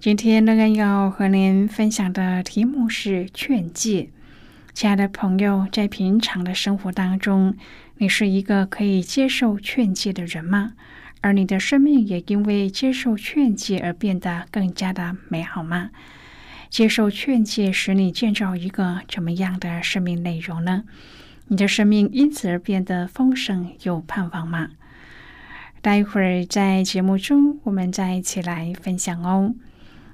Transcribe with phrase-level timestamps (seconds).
[0.00, 4.08] 今天乐恩要和您分享的题目是劝诫。
[4.72, 7.54] 亲爱的朋友，在平常的生活当中，
[7.98, 10.72] 你是一个可以接受劝诫的人吗？
[11.20, 15.90] 而你的生命也因为接受劝诫而变得更加的美好吗？
[16.70, 20.84] 接受劝诫使你建造一个怎么样的生命内容呢？
[21.48, 24.70] 你的生命因此而变得丰盛有盼望吗？
[25.82, 29.54] 待会儿在节目中，我们再一起来分享哦。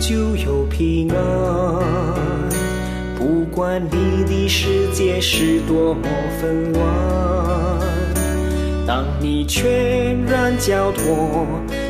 [0.00, 1.16] 就有平安，
[3.16, 6.02] 不管你的世界是多么
[6.40, 6.84] 纷乱。
[8.86, 11.46] 当你全然交托，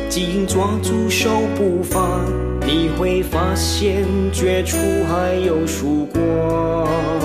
[0.07, 2.21] 紧抓住手不放，
[2.65, 4.77] 你会发现绝处
[5.09, 7.24] 还有曙光。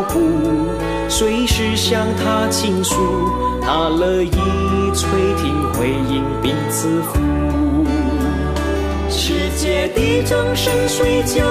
[0.00, 0.18] 脚步，
[1.08, 2.96] 随时向他倾诉，
[3.60, 4.30] 他乐意
[4.94, 7.20] 垂听回应并赐福。
[9.10, 11.44] 世界的掌声虽叫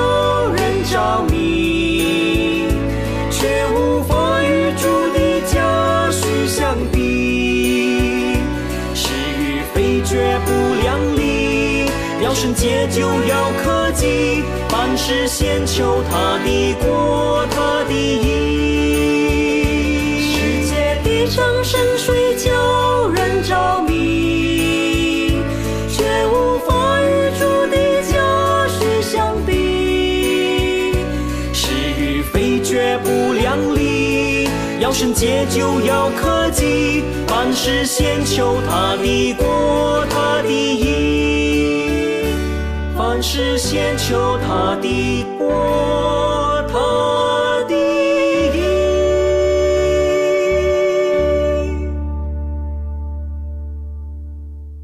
[0.50, 2.66] 人着迷，
[3.30, 8.38] 却无法与主的家许相比。
[8.96, 11.86] 是与非绝不量力，
[12.24, 14.39] 要圣洁就要克己，
[15.10, 18.30] 是先求他的国，他的义。
[20.22, 25.42] 世界的掌声水叫人着迷，
[25.90, 28.14] 却无法与主的家
[28.68, 30.94] 训相比。
[31.54, 34.48] 是与非绝不量力，
[34.80, 37.04] 要圣洁就要克己。
[37.26, 41.19] 凡事先求他的国，他的义；
[43.32, 47.76] 是先求他的国，他的
[48.58, 48.60] 义。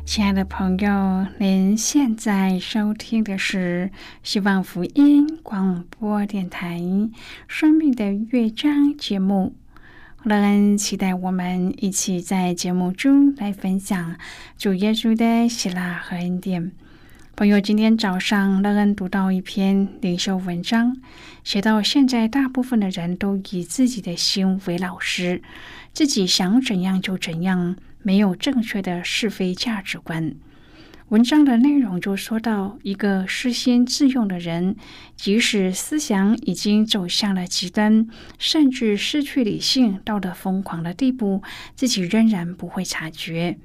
[0.06, 3.89] 亲爱的朋友，您现在收听的是
[4.21, 6.77] 希望福音广播电台
[7.47, 9.56] 《生命的乐章》节目。
[10.24, 14.15] 乐恩期待我们一起在节目中来分享
[14.56, 16.74] 主耶稣的喜乐和恩典。
[17.37, 20.95] 朋友，今天早上乐恩读到一篇领袖文章，
[21.43, 25.41] 写到现在大部分的人都以自己的心为老师，
[25.91, 30.33] 自己想怎样就怎样，没有正确的是非价值观。
[31.09, 34.77] 文章的内容就说到，一个失心自用的人，
[35.17, 38.07] 即使思想已经走向了极端，
[38.39, 41.43] 甚至失去理性，到了疯狂的地步，
[41.75, 43.57] 自己仍然不会察觉。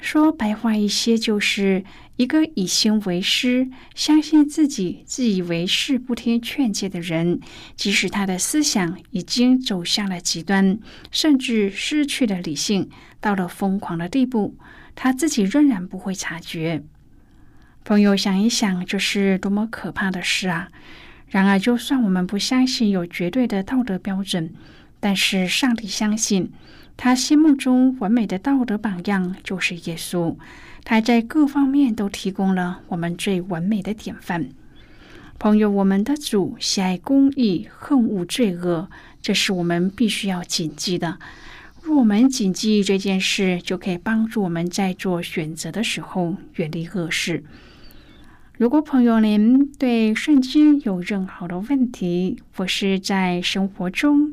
[0.00, 1.82] 说白话一些，就是
[2.16, 7.40] 一个以心为师、相信自己、自以为是、不听劝诫的人，
[7.74, 10.78] 即使他的思想已经走向了极端，
[11.10, 12.88] 甚至失去了理性，
[13.20, 14.56] 到了疯狂的地步。
[14.94, 16.84] 他自己仍然不会察觉。
[17.84, 20.68] 朋友想一想，这是多么可怕的事啊！
[21.26, 24.54] 然而，就算我们不相信有绝对的道德标准，
[25.04, 26.50] 但是上帝相信，
[26.96, 30.34] 他心目中完美的道德榜样就是耶稣。
[30.82, 34.48] 他在各方面都提供了我们最完美的典范。
[35.38, 38.88] 朋友，我们的主喜爱公义，恨恶罪恶，
[39.20, 41.18] 这是我们必须要谨记的。
[41.82, 47.44] 若我们谨记这件事，就可以帮助我们在做选择的时候远离恶事。
[48.56, 54.32] 如果朋友您对圣经有任何的问题，或是在生活中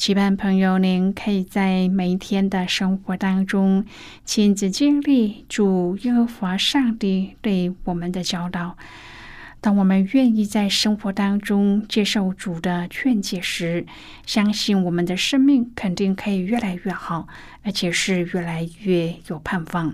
[0.00, 3.84] 期盼朋友您可以在每一天的生活当中
[4.24, 8.78] 亲自经历主耶和华上帝对我们的教导。
[9.60, 13.84] 当我们愿意在生活当中接受主的劝解时，
[14.24, 17.28] 相信我们的生命肯定可以越来越好，
[17.62, 19.92] 而且是越来越有盼望。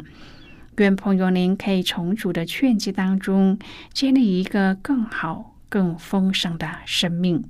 [0.76, 3.58] 愿朋友您可以从主的劝诫当中
[3.92, 7.42] 建立一个更好、更丰盛的生命。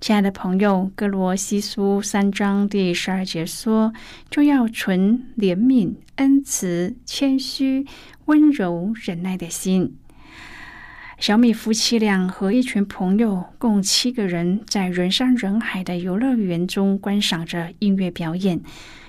[0.00, 3.92] 亲爱的朋友，《哥罗西书》三章第十二节说
[4.30, 7.84] ：“就要存怜悯、恩慈、谦虚、
[8.24, 9.94] 温柔、忍耐的心。”
[11.20, 18.62] 小米夫妻俩和一群朋友，共七个人，在人山人海的游乐园中观赏着音乐表演。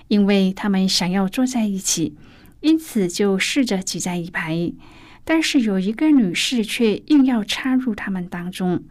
[0.09, 2.17] 因为他们想要坐在一起，
[2.59, 4.73] 因此就试着挤在一排。
[5.23, 8.83] 但是有一个女士却硬要插入他们当中。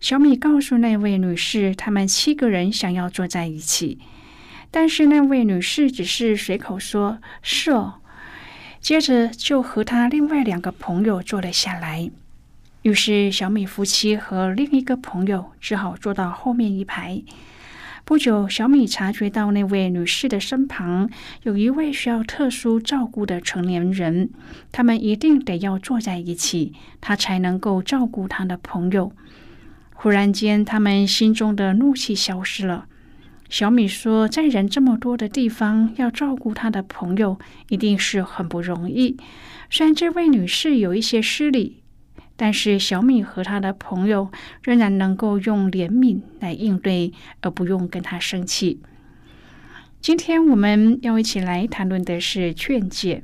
[0.00, 3.98] 小米告诉那位女士，他们七个人想要坐在一起，
[4.70, 8.00] 但是那位女士只是随口说“是哦”，
[8.80, 12.10] 接着就和他另外两个朋友坐了下来。
[12.82, 17.22] 于是，小米夫妻和另一个朋友只好坐到后面一排。
[18.04, 21.08] 不久，小米察觉到那位女士的身旁
[21.44, 24.28] 有一位需要特殊照顾的成年人，
[24.70, 29.10] 他们一定得要坐在一起，他才能够照顾他的朋友。
[30.04, 32.84] 忽然间，他们心中的怒气消失了。
[33.48, 37.38] 小米说：“在人这么多的地方，要照顾他的朋友，
[37.70, 39.16] 一定是很不容易。
[39.70, 41.80] 虽然这位女士有一些失礼。”
[42.36, 44.30] 但是小米和他的朋友
[44.62, 48.82] 仍然能够用怜悯来应对，而不用跟他生气。
[50.02, 53.22] 今天我们要一起来谈论的是劝诫。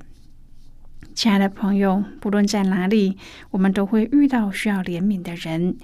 [1.12, 3.18] 亲爱的朋友，不论在哪里，
[3.50, 5.76] 我们都会遇到需要怜悯的人。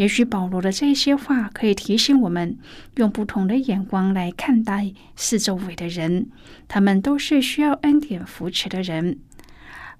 [0.00, 2.56] 也许保罗的这些话可以提醒我们，
[2.96, 6.30] 用不同的眼光来看待四周围的人，
[6.66, 9.18] 他们都是需要恩典扶持的人。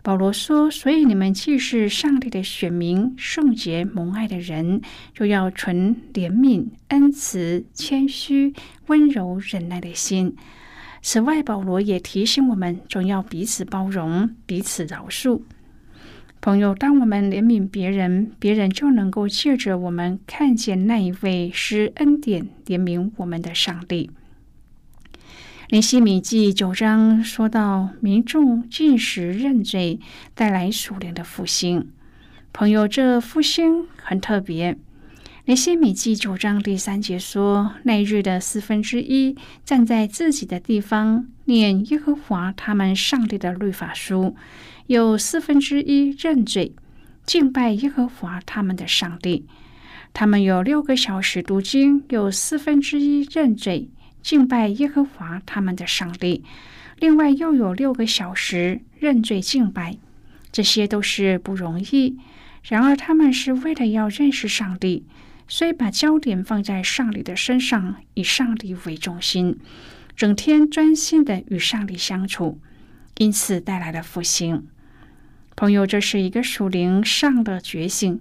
[0.02, 4.80] 保罗说：“所以你们既是上帝的选民、圣洁蒙爱的人，
[5.12, 8.54] 就要存怜悯、恩慈、谦虚、
[8.87, 10.35] 温柔、忍耐的心。
[11.02, 15.42] 此外，保罗也提醒我们，总要彼此包容、彼此饶恕。
[16.42, 24.11] 朋友，当我们怜悯别人，别人就能够借着我们看见那一位施恩典、怜悯我们的上帝。”
[25.68, 30.00] 灵西米记九章说到，民众进食认罪，
[30.35, 31.88] 带来属灵的复兴。
[32.52, 34.78] 朋友，这复兴很特别。
[35.44, 44.35] 尼西米记九章第三节说：“那日的四分之一站在自己的地方，念耶和华他们上帝的律法书；
[44.90, 46.75] 有四分之一认罪，
[47.25, 49.47] 敬拜耶和华他们的上帝。
[50.12, 53.88] 他们有六个小时读经，有四分之一认罪，
[54.20, 56.42] 敬拜耶和华他们的上帝。
[56.99, 59.97] 另外又有六个小时认罪敬拜。
[60.50, 62.18] 这些都是不容易。
[62.64, 65.06] 然而他们是为了要认识上帝。”
[65.47, 69.56] 所以，把焦点放在上帝的身上，以上帝为中心，
[70.16, 72.59] 整天专心的与上帝相处，
[73.18, 74.66] 因此带来了复兴。
[75.61, 78.19] 朋友，这是一个属灵上的觉醒，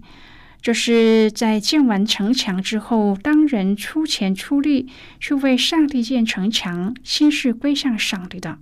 [0.62, 4.90] 就是在建完城墙之后，当人出钱出力
[5.22, 8.58] 去为上帝建城墙，心是归向上帝的。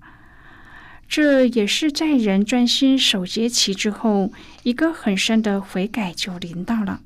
[1.09, 4.31] 这也是在人专心守节期之后，
[4.61, 7.01] 一个很深的悔改就临到了。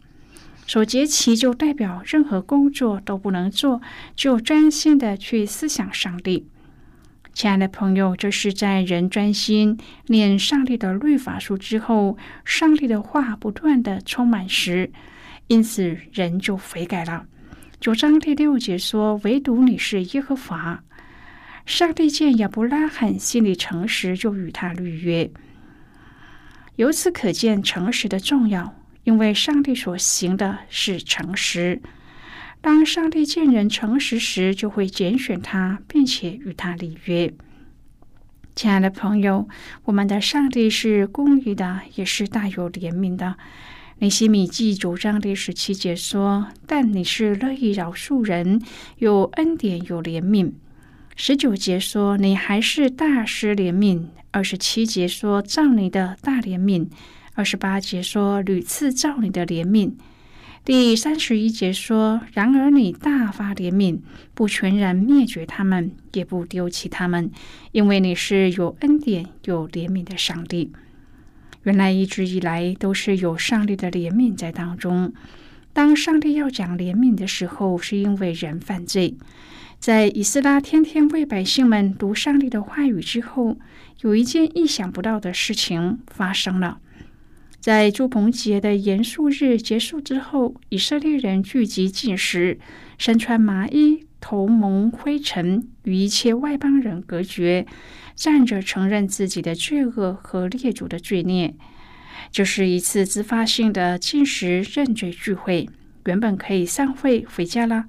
[0.67, 3.81] 守节期就代表任何工作都不能做，
[4.13, 6.47] 就专心的去思想上帝。
[7.33, 14.91] 亲爱的朋友，这是在人专心念上帝的律法书之后，上帝的话不断的充满时，
[15.47, 17.25] 因此人就悔改了。
[17.79, 20.83] 九章第六节说：“唯独你是耶和华。”
[21.65, 25.31] 上帝见亚伯拉罕心里诚实，就与他立约。
[26.75, 28.75] 由此可见诚实的重要。
[29.03, 31.81] 因为上帝所行的是诚实，
[32.61, 37.33] 当上帝见人诚实时，就会拣选他，并且与他立约。
[38.55, 39.47] 亲爱的朋友，
[39.85, 43.35] 我们的上帝是公义的，也是大有怜悯的。
[43.97, 48.61] 尼西米记九章第十七节说：“但你是乐意饶恕人，
[48.97, 50.51] 有恩典，有怜悯。”
[51.15, 56.87] 十九节说：“你还是大施怜悯。”二十七节说：“照你的大怜悯。”
[57.33, 59.93] 二十八节说：“屡次照你的怜悯。”
[60.63, 63.99] 第三十一节说：“然而你大发怜悯，
[64.35, 67.31] 不全然灭绝他们，也不丢弃他们，
[67.71, 70.71] 因为你是有恩典、有怜悯的上帝。”
[71.63, 75.11] 原来一直以来都是有上帝的怜悯在当中。
[75.73, 79.15] 当上帝要讲怜悯的时候，是因为人犯罪。
[79.79, 83.57] 在以斯拉天天为百姓们读上帝的话语之后，
[84.01, 86.79] 有一件意想不到的事情发生了。
[87.61, 92.57] 在朱棚节的严肃日结束之后，以色列人聚集进食，
[92.97, 97.67] 身穿麻衣，头蒙灰尘，与一切外邦人隔绝，
[98.15, 101.53] 站着承认自己的罪恶和列祖的罪孽。
[102.31, 105.69] 这是一次自发性的进食认罪聚会。
[106.07, 107.85] 原本可以散会回家了，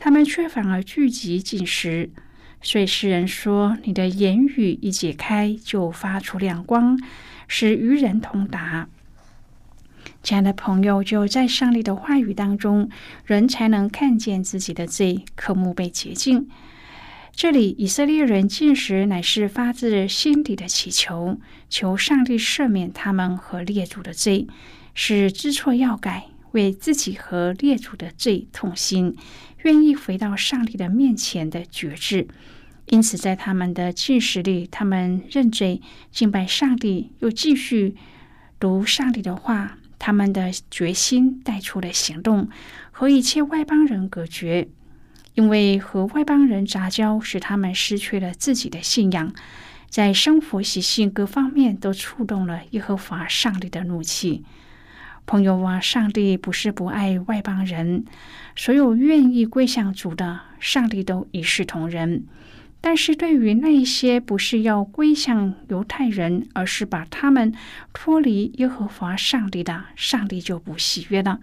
[0.00, 2.10] 他们却反而聚集进食。
[2.60, 6.98] 所以诗人说：“你的言语一解开，就发出亮光，
[7.46, 8.88] 使愚人通达。”
[10.22, 12.88] 亲爱的朋友，就在上帝的话语当中，
[13.24, 16.48] 人才能看见自己的罪，科目被洁净。
[17.34, 24.46] 这里以色列人进食，乃是发自心底的祈求，求上帝赦免他们和列祖的罪，
[24.94, 29.16] 是知错要改，为自己和列祖的罪痛心，
[29.64, 32.28] 愿意回到上帝的面前的觉志。
[32.86, 37.96] 因此，在他们的进食里，他们认罪敬拜上帝，又继续
[38.60, 39.78] 读上帝的话。
[40.04, 42.48] 他们的决心带出了行动，
[42.90, 44.66] 和一切外邦人隔绝，
[45.34, 49.32] 因为和外邦人杂交使他们失去了自己的信仰，
[49.88, 54.44] 在生活习性各方面都触动了耶和华上帝的怒气。
[55.24, 58.04] 朋友啊，上帝不是不爱外邦人，
[58.56, 62.24] 所有愿意归向主的，上帝都一视同仁。
[62.84, 67.54] 但是对于那些不是要归向犹太人，而是把他们
[67.92, 71.38] 脱离耶和华上帝的，上帝就不喜悦了。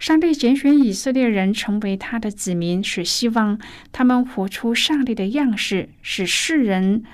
[0.00, 3.60] 上帝拣选以色列人成为他的子民，是希望
[3.92, 7.04] 他们活出上帝的样式，使世人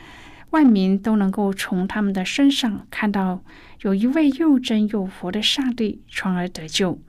[0.51, 3.43] 万民都能够从他们的身上看到
[3.83, 7.01] 有一位又真又活的上帝，从而得救。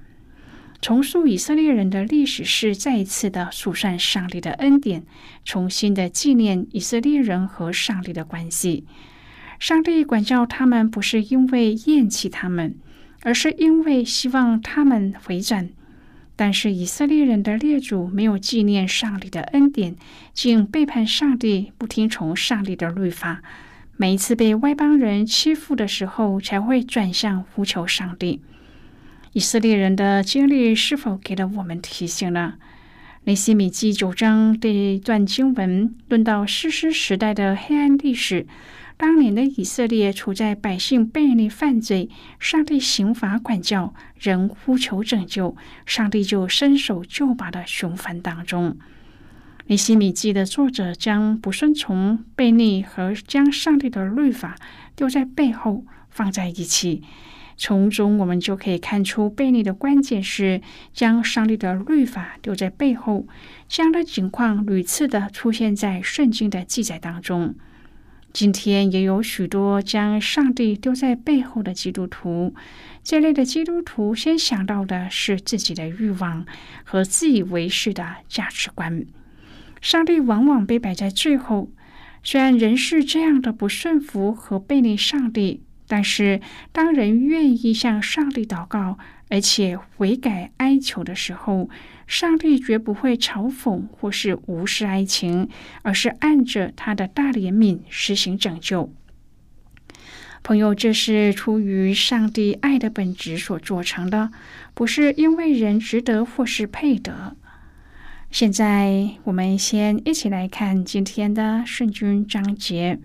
[0.81, 5.03] 重塑以色列人的历史是再一次的数算上帝的恩典，
[5.45, 8.85] 重新的纪念以色列人和上帝的关系。
[9.59, 12.75] 上帝管教他们，不是因为厌弃他们，
[13.21, 15.69] 而是因为希望他们回转。
[16.35, 19.95] 但是以色列人的列祖没有纪念上帝的恩典，
[20.33, 23.43] 竟背叛上帝，不听从上帝的律法。
[23.97, 28.41] 每一次被外邦人欺负的时候，才会转向呼求上帝。
[29.33, 32.55] 以色列人的经历是否给了我们提醒呢？
[33.23, 38.45] 雷西米记九章这一段经文论到诗诗时代的黑暗历史，
[38.97, 42.09] 当年的以色列处在百姓悖逆犯罪，
[42.39, 48.77] 上帝刑罚管教，人呼求拯救，上帝就伸手救拔的循环当中。
[49.67, 54.57] 尼西米记的作者将不顺从、悖逆和将上帝的律法
[54.93, 57.03] 丢在背后放在一起。
[57.63, 60.61] 从中，我们就可以看出，悖逆的关键是
[60.93, 63.27] 将上帝的律法丢在背后。
[63.67, 67.53] 这样的情况屡次的出现在圣经的记载当中。
[68.33, 72.55] 今天也有许多将上帝丢在背后的基督徒。
[73.03, 76.43] 这类的基督徒先想到的是自己的欲望
[76.83, 79.05] 和自以为是的价值观，
[79.79, 81.69] 上帝往往被摆在最后。
[82.23, 85.61] 虽然人是这样的不顺服和背逆上帝。
[85.93, 86.39] 但是，
[86.71, 91.69] 当人愿意向上帝祷告，而且悔改哀求的时候，
[92.07, 95.49] 上帝绝不会嘲讽或是无视哀情，
[95.81, 98.93] 而是按着他的大怜悯实行拯救。
[100.41, 104.31] 朋友，这是出于上帝爱的本质所做成的，
[104.73, 107.35] 不是因为人值得或是配得。
[108.31, 112.97] 现在，我们先一起来看今天的圣经章节。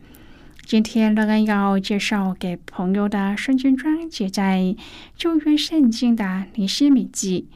[0.66, 4.75] 今天乐恩要介绍给朋友的圣经章节在
[5.14, 7.46] 旧约圣经的尼西米记。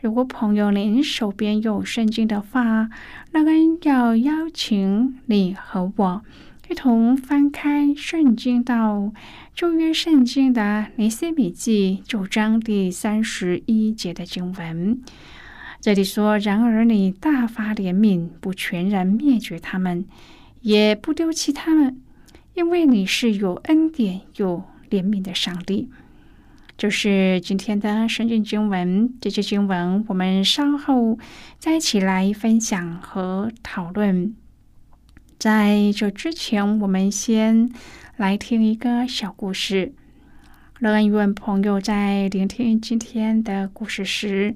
[0.00, 2.88] 如果朋友您手边有圣经的话，
[3.32, 6.22] 乐恩要邀请你和我
[6.70, 9.12] 一同翻开圣经到
[9.54, 14.98] 旧约圣经的尼西米记九章第三十一节的经文。
[15.82, 20.06] 这里说：“然而你大发怜悯，不全然灭绝他们，
[20.62, 22.00] 也不丢弃他们。”
[22.54, 25.90] 因为你是有恩典、有怜悯的上帝，
[26.78, 29.12] 就是今天的圣经经文。
[29.20, 31.18] 这些经文我们稍后
[31.58, 34.34] 再一起来分享和讨论。
[35.36, 37.70] 在这之前，我们先
[38.16, 39.92] 来听一个小故事。
[40.78, 44.54] 乐恩愿朋友在聆听今天的故事时，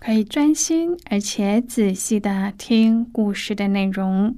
[0.00, 4.36] 可以专心而且仔细的听故事的内容。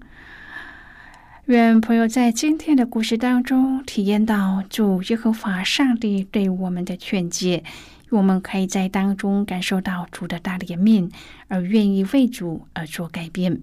[1.47, 7.63] 愿朋友在今天的故事当中体验到主耶和华上帝对我们的劝诫，
[8.09, 11.11] 我们可以在当中感受到主的大怜悯，
[11.49, 13.61] 而愿意为主而做改变，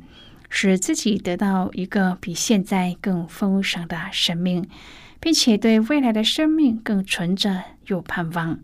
[0.47, 4.67] 使自己得到一个比现在更丰盛的生命，
[5.19, 8.59] 并且对未来的生命更存着有盼望。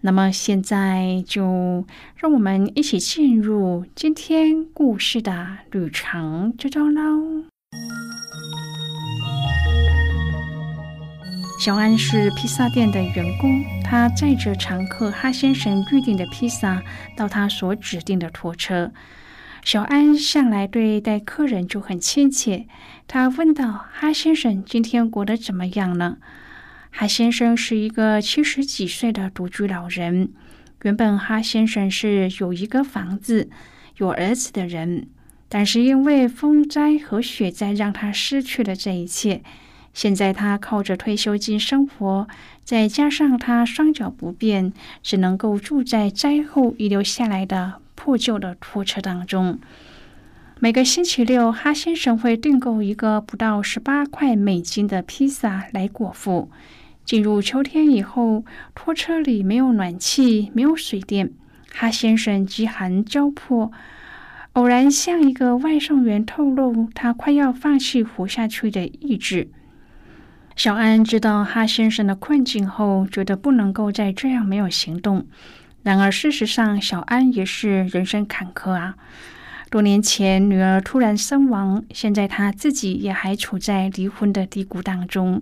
[0.00, 1.84] 那么现在就
[2.16, 7.44] 让我们一起进入今天故事的旅程之中喽。
[11.60, 16.82] 小安是披萨店的员工，他载着常客哈先生预定的披萨
[17.16, 18.92] 到他所指定的拖车。
[19.64, 22.68] 小安向来对待客人就很亲切，
[23.08, 26.18] 他问道：“哈先生，今天过得怎么样呢？”
[26.90, 30.32] 哈先生是一个七十几岁的独居老人。
[30.82, 33.50] 原本哈先生是有一个房子、
[33.96, 35.08] 有儿子的人，
[35.48, 39.42] 但是因为风灾和雪灾，让他失去了这一切。
[39.94, 42.28] 现在他靠着退休金生活，
[42.62, 49.58] 再加上他双脚不便，只能够住在灾后遗留下来的破旧的拖车当中。
[50.60, 56.50] 每个星期六，哈先生会订购一个不到十八块美金的披萨来果腹。
[57.04, 61.30] 进入秋天以后，拖车里没有暖气，没有水电，
[61.72, 63.72] 哈先生饥寒交迫，
[64.58, 69.52] 偶然向一个外送员透露，他快要放弃活下去的意志。
[70.56, 75.28] 小安知道哈先生的困境后，觉得不能够再这样没有行动。
[75.84, 78.96] 然而，事实上，小安也是人生坎坷啊。
[79.70, 85.40] 多年前，女儿突然身亡，现在他自己也还处在离婚的低谷当中。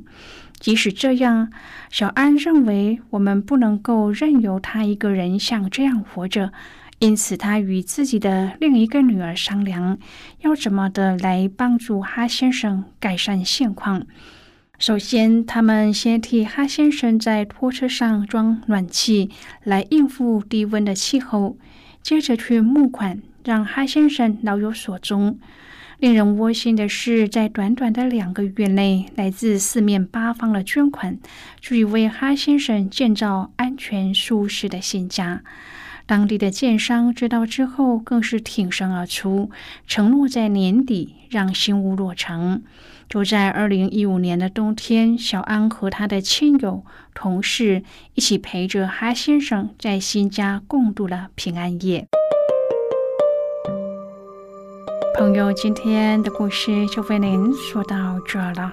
[0.61, 1.51] 即使这样，
[1.91, 6.53] 小安认为我们不能够任由他一个人像这样活着，
[6.99, 9.99] 因此他与自己的另一个女儿商量，
[10.41, 14.07] 要怎么的来帮助哈先生改善现况。
[14.79, 19.31] 首先，他们先替哈先生在拖车上装暖气，
[19.63, 21.57] 来应付低温的气候。
[22.03, 25.39] 接着去募款，让哈先生老有所终。
[25.99, 31.19] 令人窝心的是，在短短的两个月内，来自四面八方的捐款，
[31.61, 35.43] 足以为哈先生建造安全舒适的新家。
[36.07, 39.51] 当地的建商知道之后，更是挺身而出，
[39.89, 42.63] 承诺在年底让新屋落成。
[43.09, 47.83] 就在二零一五年的冬天，小安和他的亲友、同事
[48.15, 52.07] 一起陪着哈先生在新家共度了平安夜。
[55.19, 58.73] 朋友，今天的故事就为您说到这了。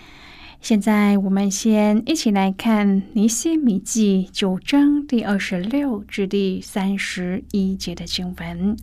[0.61, 8.77] 现在，我们先一起来看《尼西米记》九章第二十六至第三十一节的经文。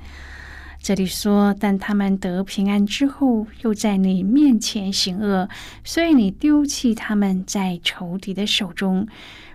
[0.83, 5.49] 这里说：“但他们得平安之后，又在你面前行恶，
[5.85, 9.07] 所以你丢弃他们在仇敌的手中，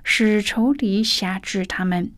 [0.05, 2.09] 使仇敌辖制他们。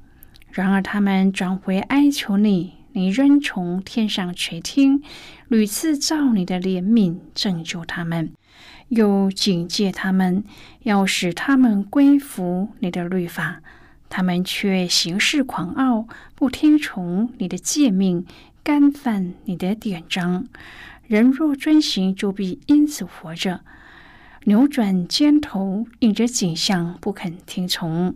[0.52, 5.02] 然而他们转回哀求你，你仍从天上垂听，
[5.48, 8.32] 屡次照你的怜悯拯救他们。”
[8.89, 10.43] 又警戒他们，
[10.84, 13.62] 要使他们归服你的律法，
[14.10, 18.26] 他们却行事狂傲，不听从你的诫命，
[18.63, 20.45] 干犯你的典章。
[21.08, 23.62] 人若遵行，就必因此活着；
[24.45, 28.15] 扭转肩头，应着景象，不肯听从。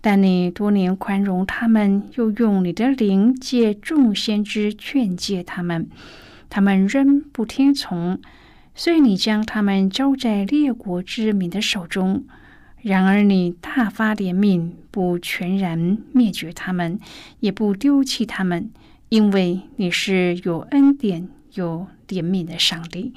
[0.00, 5.88] 但你多年宽容他们，又用你的灵借众先知劝诫他们，
[6.50, 8.20] 他们仍不听从。
[8.74, 12.24] 所以你将他们交在列国之民的手中，
[12.80, 16.98] 然而你大发怜悯，不全然灭绝他们，
[17.40, 18.70] 也不丢弃他们，
[19.08, 23.12] 因为你是有恩典、有怜悯的上帝。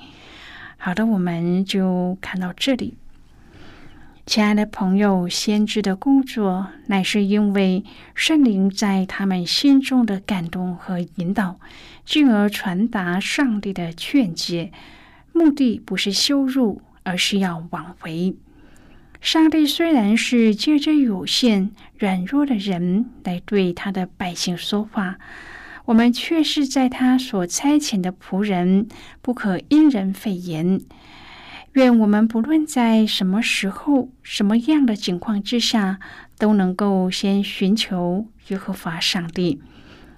[0.78, 2.96] 好的，我们就看到这里。
[4.26, 11.60] 亲爱的朋友，先知的工作乃是因为圣灵在他们心中的感动和引导，
[12.06, 14.72] 进而传达上帝的劝诫。
[15.36, 18.38] 目的不是羞辱，而是要挽回。
[19.20, 25.18] 上帝虽然是借着有限、软弱的人来对他的百姓说话，
[25.84, 28.88] 我们却是在他所差遣的仆人，
[29.22, 30.80] 不可因人废言。
[31.74, 36.00] 愿我们不论在什么时候、什么样的情况之下，
[36.38, 39.62] 都能够先寻求耶和华上帝。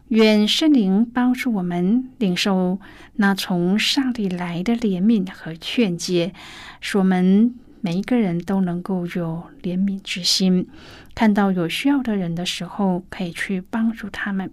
[0.10, 2.80] 愿圣灵帮助我们领受
[3.16, 6.34] 那从上帝来的怜悯和劝诫，
[6.80, 10.68] 使我们每一个人都能够有怜悯之心，
[11.14, 14.50] 看到有需要的人的时候，可以去帮助他们。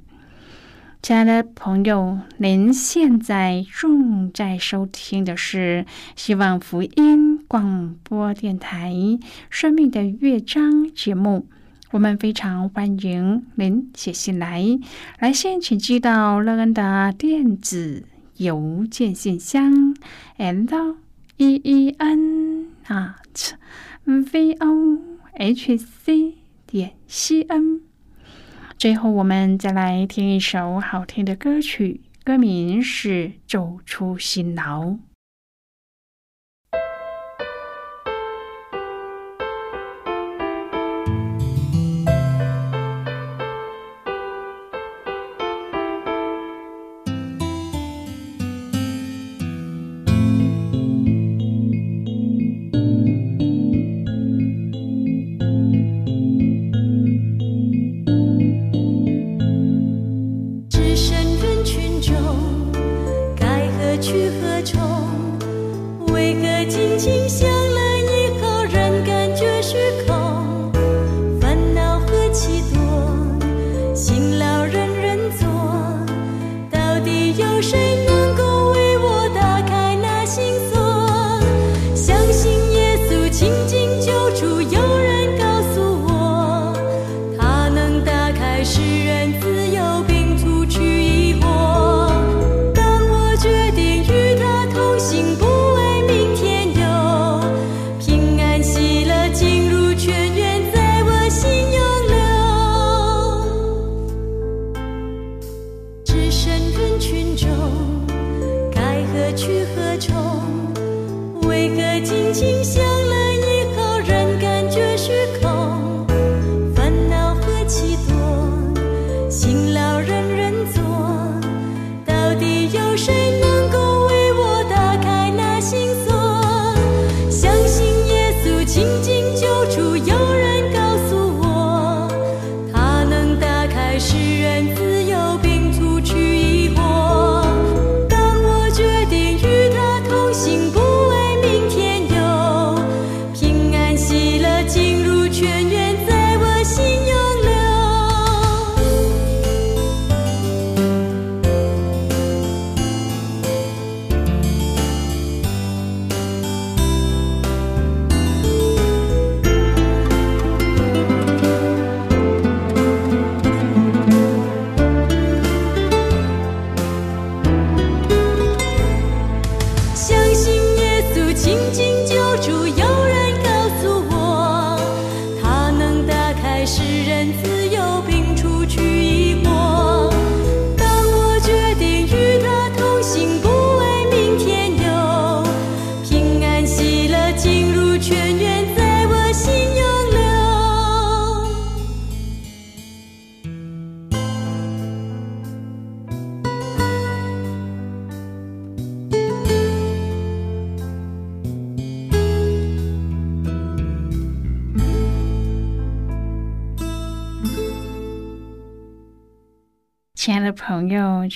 [1.01, 5.85] 亲爱的朋友，您现在正在收听的是
[6.17, 8.91] 希望福音广播电台
[9.51, 11.47] 《生命的乐章》节目。
[11.95, 14.65] 我们非常欢迎您写信来，
[15.21, 18.03] 来信请寄到乐恩的电子
[18.39, 19.95] 邮件信箱
[20.37, 20.97] ，and
[21.37, 23.53] e e n at
[24.05, 24.99] v o
[25.35, 26.35] h c
[26.67, 27.83] 点 c n。
[28.77, 34.87] 最后，我们再来听一首好听的歌曲，歌名是《走出辛劳》。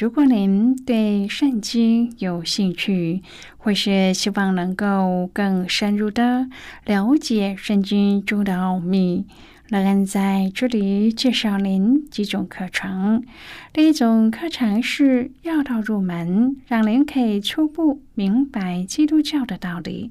[0.00, 3.20] 如果您对圣经有兴趣，
[3.56, 6.46] 或是希望能够更深入的
[6.86, 9.26] 了解圣经中的奥秘，
[9.70, 13.22] 乐恩在这里介绍您几种课程。
[13.70, 20.10] 第一种课程是要道入门，让您可以初步明白基督教的道理。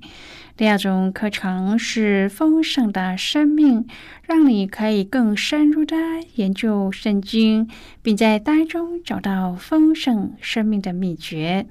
[0.56, 3.88] 第二种课程是丰盛的生命，
[4.28, 5.98] 让你可以更深入的
[6.36, 7.67] 研究圣经，
[8.04, 11.65] 并在当中找到丰盛生命的秘诀。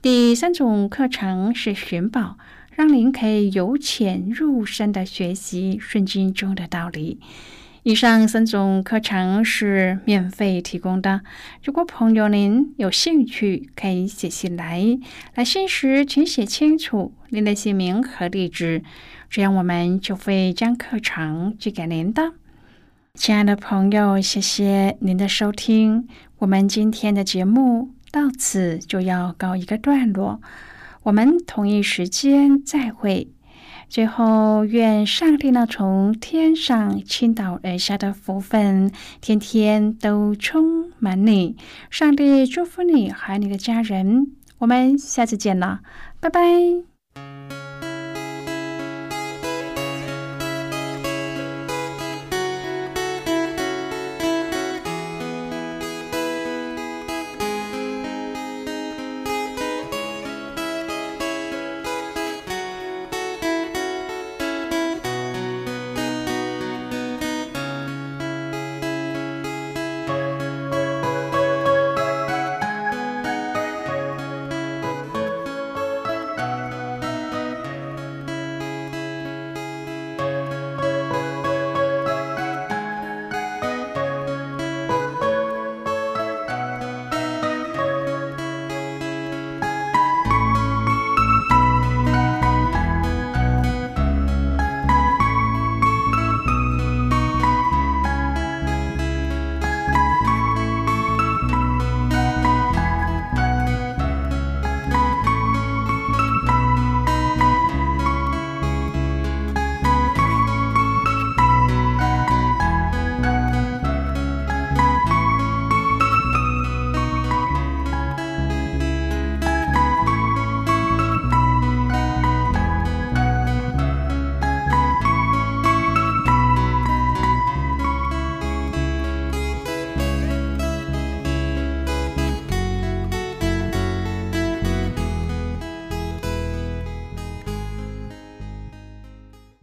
[0.00, 2.38] 第三种课程是寻宝，
[2.76, 7.18] 让您可以由浅入深的学习圣经中的道理。
[7.84, 11.22] 以上三种课程是免费提供的。
[11.64, 14.98] 如果朋友您有兴趣，可以写信来。
[15.34, 18.82] 来信时请写清楚您的姓名和地址，
[19.30, 22.34] 这样我们就会将课程寄给您的。
[23.14, 26.06] 亲爱的朋友，谢谢您的收听。
[26.40, 30.42] 我们今天的节目到此就要告一个段落，
[31.06, 33.28] 我们同一时间再会。
[33.88, 38.90] 最后，愿上帝呢从天上倾倒而下的福分，
[39.20, 41.56] 天天都充满你。
[41.90, 44.32] 上帝祝福你和你的家人。
[44.58, 45.78] 我们下次见了，
[46.18, 46.95] 拜拜。